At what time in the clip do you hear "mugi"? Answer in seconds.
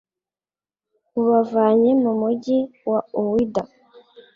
2.21-2.57